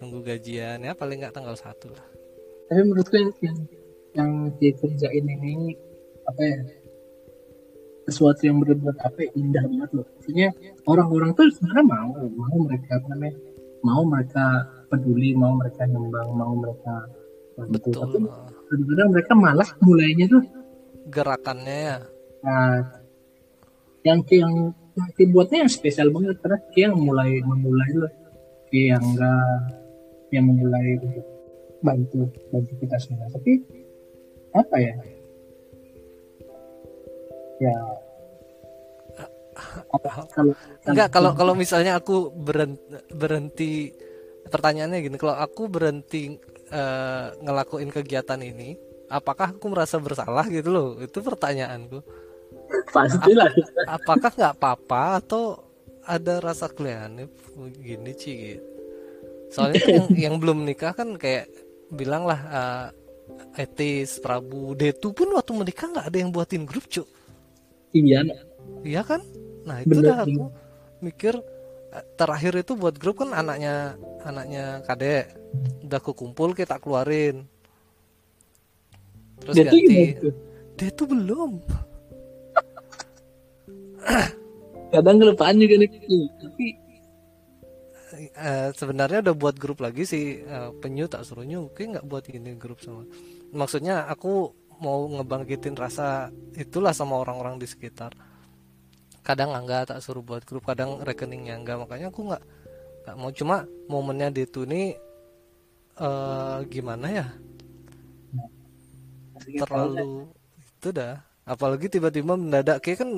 [0.00, 2.06] nunggu gajian ya paling nggak tanggal satu lah
[2.70, 3.58] Tapi menurutku yang yang,
[4.14, 4.30] yang
[4.62, 5.74] dikerjain ini
[6.22, 6.58] apa ya?
[8.06, 10.06] Sesuatu yang benar-benar apa ya, indah banget loh.
[10.18, 10.48] Maksudnya
[10.86, 13.34] orang-orang tuh sebenarnya mau, mau mereka apa namanya?
[13.82, 14.44] Mau mereka
[14.86, 16.94] peduli, mau mereka nyumbang, mau mereka
[17.58, 17.90] bantu.
[17.90, 18.18] betul Tapi
[18.70, 20.42] kadang-kadang mereka malas mulainya tuh.
[21.10, 21.98] Gerakannya ya.
[22.46, 22.74] Nah
[24.06, 24.54] yang yang
[24.96, 28.12] yang kayak buatnya yang spesial banget karena kayak yang mulai memulai loh
[28.70, 29.60] kayak yang enggak
[30.30, 31.26] yang memulai untuk
[31.82, 32.20] bantu
[32.54, 33.26] bantu kita semua.
[33.34, 33.52] Tapi
[34.54, 34.94] apa ya?
[37.60, 37.76] Ya.
[40.32, 40.54] Kalau
[40.88, 42.80] Enggak, kalau kalau misalnya aku berhenti,
[43.12, 43.72] berhenti
[44.48, 48.78] pertanyaannya gini, kalau aku berhenti eh, ngelakuin kegiatan ini,
[49.10, 50.88] apakah aku merasa bersalah gitu loh?
[51.02, 52.00] Itu pertanyaanku.
[52.90, 53.50] pasti lah
[53.86, 55.42] Apakah nggak apa-apa atau
[56.02, 57.30] ada rasa kelihatannya
[57.78, 58.66] gini Ci gitu.
[59.50, 61.50] Soalnya kan yang, yang belum nikah kan kayak
[61.90, 62.86] bilang lah eh,
[63.66, 67.06] Etis, Prabu, Detu pun waktu menikah nggak ada yang buatin grup cuk.
[67.94, 68.22] iya
[68.86, 69.20] Iya kan?
[69.66, 70.44] Nah itu Bener, dah aku
[71.02, 71.34] mikir
[72.14, 75.34] terakhir itu buat grup kan anaknya anaknya kadek
[75.86, 77.46] udah aku kumpul kita keluarin.
[79.42, 80.14] Terus dia ganti.
[80.20, 80.34] tuh?
[80.78, 81.50] Dia tuh belum.
[84.94, 85.90] Kadang kelupaan juga nih.
[86.38, 86.66] Tapi
[88.20, 90.44] Eh, sebenarnya udah buat grup lagi sih.
[90.44, 93.08] Eh, penyu tak suruh nyu kayak nggak buat ini grup sama
[93.50, 98.12] maksudnya aku mau ngebangkitin rasa itulah sama orang-orang di sekitar
[99.20, 102.42] kadang enggak tak suruh buat grup kadang rekeningnya enggak makanya aku nggak
[103.04, 103.30] nggak mau.
[103.32, 103.56] Cuma
[103.88, 104.96] momennya di itu nih
[106.00, 107.26] eh gimana ya?
[109.40, 110.28] Terlalu
[110.60, 111.20] itu dah.
[111.44, 113.10] Apalagi tiba-tiba mendadak kayak kan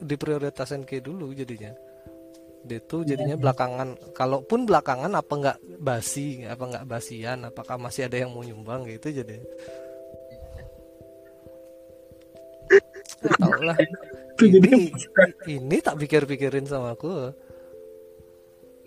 [0.00, 1.72] diprioritasin kayak dulu jadinya.
[2.64, 4.12] Dia tuh jadinya belakangan.
[4.12, 9.12] Kalaupun belakangan apa nggak basi apa nggak basian apakah masih ada yang mau nyumbang gitu
[9.12, 9.40] jadi.
[13.20, 13.76] Tahu lah
[14.40, 14.88] Itu jadi ini,
[15.52, 17.36] ini tak pikir-pikirin sama aku.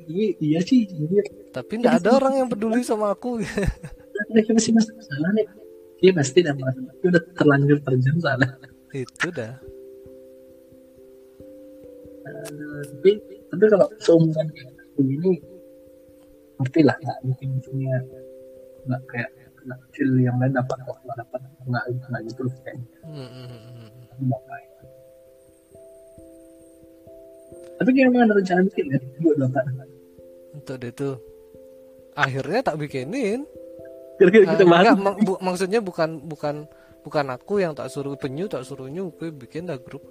[0.03, 1.21] Iya, iya sih jadi
[1.53, 3.39] tapi nggak ada orang yang peduli sama aku.
[4.33, 5.45] Mereka masih masih salah nih.
[6.01, 8.49] Dia pasti udah merasa itu udah terlanjur terjun salah
[8.93, 9.53] itu dah.
[12.23, 13.11] Aduh, tapi
[13.53, 14.47] tapi kalau seumuran
[14.97, 15.37] begini
[16.61, 17.95] ngerti lah nggak mungkin punya
[18.89, 19.29] nggak kayak
[19.63, 23.29] anak kecil yang lain dapat kok nggak dapat nggak nggak gitu kayaknya Hmm,
[27.83, 27.95] Tapi kayak.
[27.99, 28.99] kayak emang ada rencana bikin ya?
[29.19, 29.65] Dua dua kan
[30.53, 31.15] untuk dia tuh.
[32.13, 33.43] Akhirnya tak bikinin.
[34.15, 36.55] Kira-kira kita Ah, bahas enggak, mak- bu- maksudnya bukan bukan
[37.03, 40.05] bukan aku yang tak suruh penyu tak suruh nyu gue bikin dah grup.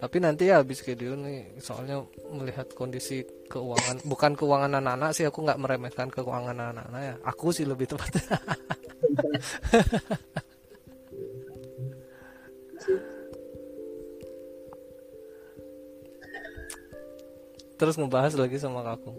[0.00, 5.44] Tapi nanti ya habis video nih soalnya melihat kondisi keuangan bukan keuangan anak-anak sih aku
[5.46, 7.14] nggak meremehkan keuangan anak-anak ya.
[7.22, 8.24] Aku sih lebih tepatnya
[17.74, 19.18] terus ngebahas lagi sama kakung.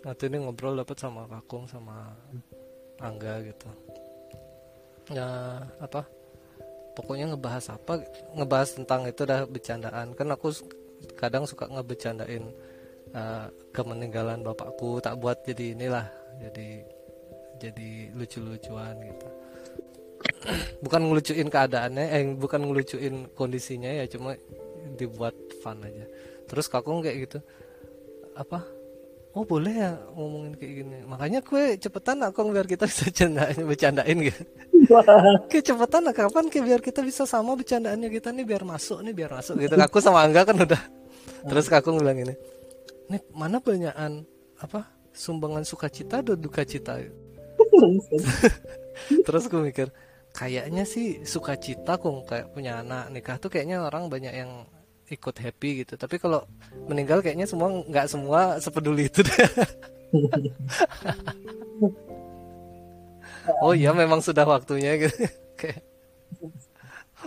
[0.00, 2.14] Nanti ini ngobrol dapat sama kakung sama
[3.02, 3.68] angga gitu.
[5.12, 6.06] Ya apa?
[6.96, 8.00] Pokoknya ngebahas apa
[8.36, 10.16] ngebahas tentang itu dah bercandaan.
[10.16, 10.54] Kan aku
[11.16, 12.44] kadang suka ngebecandain
[13.12, 16.06] eh, kemeninggalan bapakku tak buat jadi inilah
[16.40, 16.68] jadi
[17.60, 19.28] jadi lucu-lucuan gitu.
[20.84, 24.36] Bukan ngelucuin keadaannya eh bukan ngelucuin kondisinya ya cuma
[24.96, 26.04] dibuat fun aja
[26.50, 27.38] terus kakung kayak gitu
[28.34, 28.66] apa
[29.38, 34.18] oh boleh ya ngomongin kayak gini makanya gue cepetan akong biar kita bisa bercandain bercandain
[34.18, 34.42] gitu
[35.50, 39.14] Kayak cepetan lah kapan kayak biar kita bisa sama bercandaannya kita nih biar masuk nih
[39.14, 39.78] biar masuk gitu.
[39.78, 40.80] Aku sama Angga kan udah.
[41.46, 42.34] Terus kakung bilang ini,
[43.08, 44.26] nih mana banyakan
[44.60, 44.84] apa
[45.14, 47.00] sumbangan sukacita atau duka cita?
[49.26, 49.88] Terus gue mikir
[50.34, 54.68] kayaknya sih sukacita kong kayak punya anak nikah tuh kayaknya orang banyak yang
[55.10, 55.98] ikut happy gitu.
[55.98, 56.46] Tapi kalau
[56.86, 59.26] meninggal kayaknya semua nggak semua sepeduli itu.
[59.26, 59.50] deh.
[63.64, 65.26] oh iya memang sudah waktunya gitu.
[65.60, 65.82] Kayak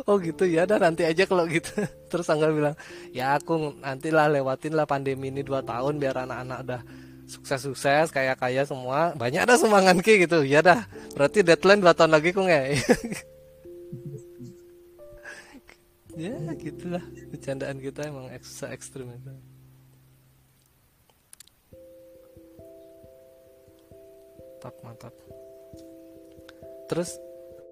[0.09, 1.69] Oh gitu ya, dah nanti aja kalau gitu.
[2.11, 2.73] Terus Angga bilang,
[3.13, 6.81] ya aku nantilah lewatin lah pandemi ini dua tahun biar anak-anak udah
[7.29, 9.13] sukses-sukses, kaya-kaya semua.
[9.13, 10.41] Banyak ada sumbangan ki gitu.
[10.41, 12.73] Ya dah, berarti deadline dua tahun lagi kung ya.
[16.17, 17.03] Ya gitulah.
[17.33, 19.33] Bercandaan kita emang eksa ekstrim itu.
[24.63, 25.13] Mantap, mantap.
[26.87, 27.19] Terus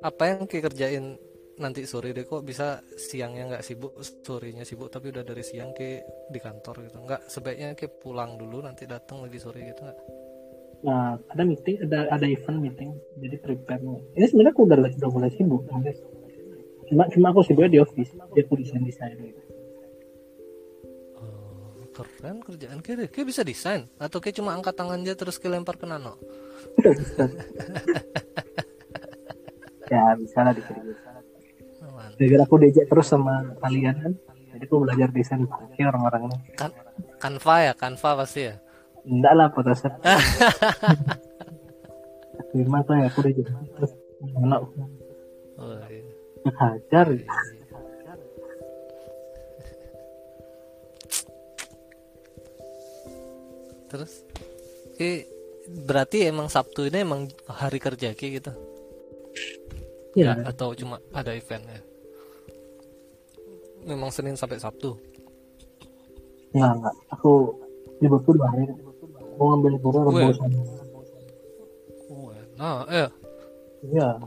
[0.04, 1.16] apa yang kerjain
[1.56, 2.28] nanti sore deh?
[2.28, 3.96] Kok bisa siangnya nggak sibuk?
[4.02, 7.00] Sorenya sibuk tapi udah dari siang ke di kantor gitu.
[7.00, 10.00] Nggak sebaiknya ke pulang dulu nanti datang lagi sore gitu nggak?
[10.82, 12.92] Nah ada meeting ada ada event meeting.
[13.22, 13.82] Jadi prepare
[14.18, 15.64] ini sebenarnya aku udah udah mulai sibuk.
[16.92, 19.42] Cuma cuma aku sibuknya di office dia aku desain desain gitu
[21.16, 22.84] oh, keren kerjaan.
[22.84, 23.88] Ke ke bisa desain?
[23.96, 26.20] Atau ke cuma angkat tangan aja terus ke lempar ke nano
[29.92, 32.24] ya bisa lah mantap.
[32.24, 34.14] gara aku diajak terus sama kalian kan.
[34.52, 36.38] Jadi aku belajar desain pakai orang-orang ini.
[36.56, 36.72] Kan
[37.20, 37.74] Canva ya?
[37.76, 38.56] Canva pasti ya?
[39.04, 39.94] Enggak lah Photoshop
[42.52, 43.42] terima tuh ya aku jadi.
[43.48, 43.92] Terus
[45.60, 46.11] oh, iya.
[46.50, 47.06] Hajar
[53.92, 54.24] terus?
[54.96, 55.28] Ki,
[55.84, 58.56] berarti emang Sabtu ini emang hari kerja Ki gitu?
[60.16, 61.82] Ya Ya, atau cuma ada event ya?
[63.88, 64.96] Memang Senin sampai Sabtu?
[66.52, 67.32] Enggak enggak aku
[68.04, 68.68] libur tuh dua hari
[69.39, 70.04] mau ngambil libur Gue.
[70.04, 70.52] rebusan
[72.12, 72.30] oh,
[72.60, 73.10] nah eh.
[73.88, 74.20] Iya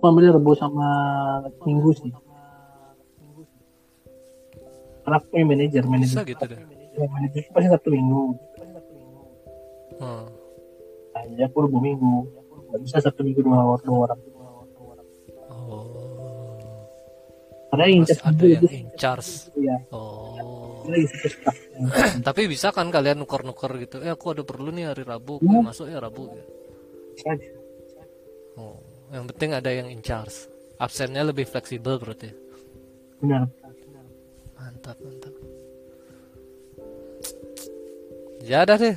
[0.00, 0.88] aku ambil rebus sama
[1.68, 2.12] minggu sih.
[5.04, 5.84] Karena aku yang manajer.
[5.84, 6.60] Bisa manajer gitu deh.
[6.96, 8.22] Ya, manajer pasti satu minggu.
[10.00, 10.24] Hmm.
[11.12, 12.16] nah, jadi aku rebu minggu.
[12.72, 14.20] Nggak bisa satu minggu dua orang dua orang.
[15.52, 15.84] Oh.
[17.68, 20.82] Karena yang Mas ada yang in charge ya oh.
[22.26, 24.02] Tapi bisa kan kalian nuker-nuker gitu.
[24.02, 26.44] Eh aku ada perlu nih hari Rabu gue masuk ya Rabu ya
[27.20, 27.48] saja
[28.56, 30.46] oh yang penting ada yang in charge.
[30.80, 32.30] Absennya lebih fleksibel berarti.
[33.20, 33.50] Benar.
[34.56, 35.34] Mantap mantap.
[38.40, 38.96] Ya udah deh.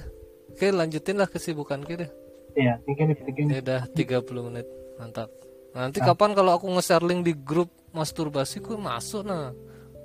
[0.53, 2.11] Oke lanjutin lah kesibukan kita deh.
[2.53, 3.17] Ya mungkin
[3.49, 4.67] ya udah 30 menit.
[5.01, 5.29] Mantap.
[5.73, 9.49] Nanti kapan kalau aku nge-share link di grup masturbasi ku masuk nah?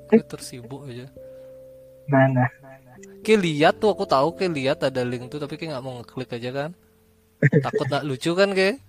[0.09, 1.07] Gue tersibuk aja.
[2.09, 2.51] Nah nah.
[3.21, 6.33] Oke lihat tuh aku tahu ke lihat ada link tuh tapi kayak nggak mau ngeklik
[6.33, 6.71] aja kan?
[7.65, 8.88] Takut nggak lucu kan ke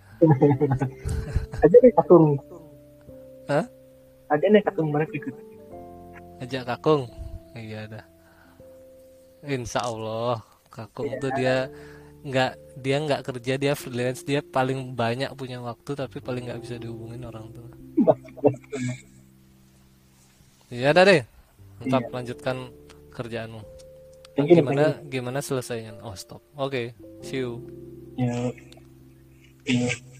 [1.63, 2.35] ada nih kakung.
[3.47, 3.65] Hah?
[4.29, 5.35] ada nih kakung mereka ikut.
[6.39, 7.09] Ajak kakung?
[7.57, 8.05] Iya dah.
[9.43, 11.71] Insya Allah kakung tuh dia
[12.19, 12.51] nggak
[12.83, 17.25] dia nggak kerja dia freelance dia paling banyak punya waktu tapi paling nggak bisa dihubungin
[17.25, 17.69] orang tua.
[20.69, 21.23] Iya dah deh.
[21.79, 22.69] Tetap lanjutkan
[23.15, 23.61] kerjaanmu.
[24.39, 25.99] Gimana gimana selesainya?
[26.05, 26.43] Oh stop.
[26.55, 26.93] Oke
[27.23, 27.63] see you
[29.69, 30.18] ya ya